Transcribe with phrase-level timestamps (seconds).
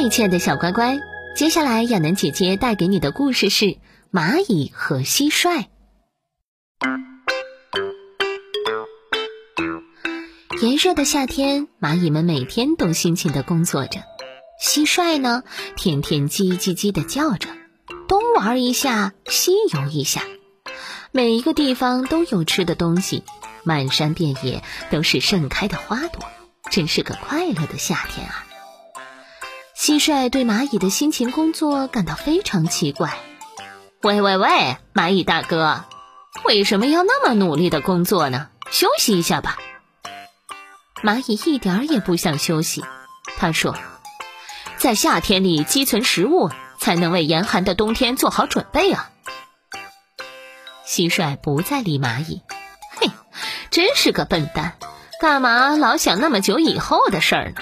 [0.00, 0.98] 最，亲爱的小乖乖，
[1.36, 3.76] 接下来亚楠姐姐带给你的故事是。
[4.10, 5.66] 蚂蚁和蟋蟀。
[10.62, 14.00] 炎热的夏天，蚂蚁们每天都辛勤的工作着，
[14.64, 15.42] 蟋蟀呢，
[15.76, 17.50] 天天叽叽叽的叫着，
[18.08, 20.22] 东玩一下，西游一下，
[21.12, 23.22] 每一个地方都有吃的东西，
[23.64, 26.24] 满山遍野都是盛开的花朵，
[26.70, 28.46] 真是个快乐的夏天啊！
[29.90, 33.18] 蟋蟀对蚂蚁的辛勤工作感到非常奇怪。
[34.02, 35.84] 喂喂喂，蚂蚁大哥，
[36.44, 38.50] 为什么要那么努力的工作呢？
[38.70, 39.58] 休息一下吧。
[41.02, 42.84] 蚂蚁一点儿也不想休息，
[43.36, 43.76] 他说
[44.78, 49.10] ：“在夏天里积存食物，才能为严寒的冬天做好准备啊。”
[50.86, 52.42] 蟋蟀不再理蚂蚁，
[53.00, 53.10] 嘿，
[53.72, 54.76] 真是个笨蛋，
[55.20, 57.60] 干嘛老想那么久以后的事儿呢？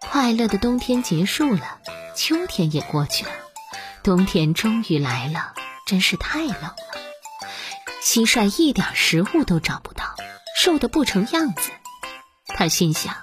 [0.00, 1.78] 快乐的冬天结束了，
[2.16, 3.30] 秋天也过去了。
[4.02, 5.54] 冬天终于来了，
[5.86, 6.74] 真是太冷了。
[8.02, 10.16] 蟋蟀一点食物都找不到，
[10.58, 11.70] 瘦得不成样子。
[12.46, 13.14] 他心想：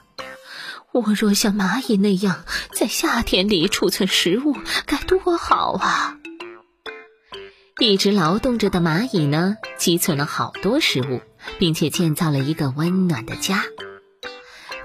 [0.91, 4.55] 我若像蚂蚁那样在夏天里储存食物，
[4.85, 6.17] 该多好啊！
[7.79, 11.21] 一直劳动着的蚂蚁呢，积存了好多食物，
[11.59, 13.63] 并且建造了一个温暖的家。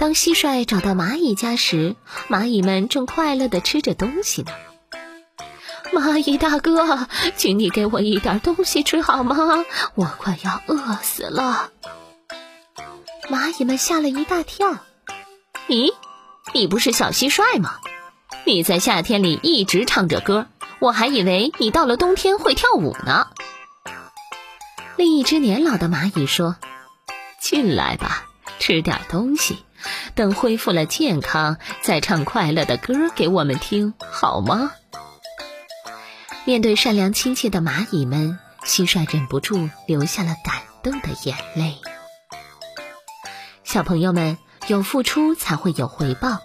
[0.03, 1.95] 当蟋蟀找到蚂蚁家时，
[2.29, 4.51] 蚂蚁们正快乐地吃着东西呢。
[5.93, 9.37] 蚂蚁大哥，请你给我一点东西吃好吗？
[9.95, 11.71] 我快要饿死了。
[13.31, 14.77] 蚂蚁们吓了一大跳。
[15.69, 15.95] 咦，
[16.53, 17.75] 你不是小蟋蟀吗？
[18.45, 20.49] 你在夏天里一直唱着歌，
[20.81, 23.29] 我还以为你到了冬天会跳舞呢。
[24.97, 26.57] 另一只年老的蚂蚁说
[27.41, 28.27] ：“进来吧，
[28.59, 29.65] 吃点东西，
[30.15, 34.73] 等恢复了健康，再唱快乐的歌给我们听，好吗？”
[36.45, 41.77] 面对善良亲切的蚂蚁们，蟋蟀忍不住流下了感动的眼泪。
[43.65, 46.39] 小朋友们，有付出才会有回报。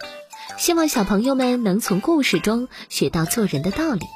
[0.56, 4.06] 希望小朋友们能从故事中学到做人的道理，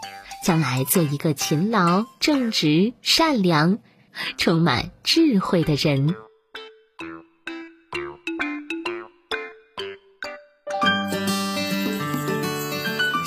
[0.44, 3.78] 将来做一个勤劳、正直、善良、
[4.38, 6.16] 充满智慧的人。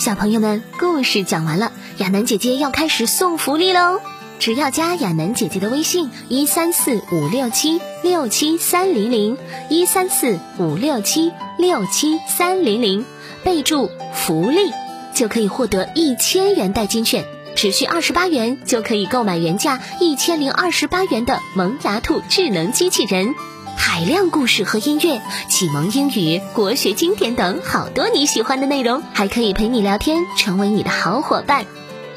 [0.06, 4.00] 小朋友们，故事讲完了，亚楠姐姐要开始送福利喽！
[4.38, 9.36] 只要加亚楠姐姐的微信一三四五六七六七三零零
[9.68, 13.04] 一三四五六七六七三零零，
[13.44, 14.72] 备注“福利”，
[15.16, 23.34] 就可以获得一千元代金券，只需二十八元就可以购买原价一千零二十八元的萌芽兔智能机器人。
[23.76, 31.66] 海量故事和音乐，启蒙英语、国学经典等好多你喜欢的内容，还可以陪你聊天，成为你的好伙伴。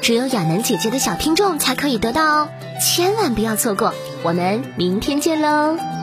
[0.01, 2.49] 只有亚楠姐姐的小听众才可以得到哦，
[2.81, 3.93] 千万不要错过！
[4.23, 5.98] 我们明天见喽。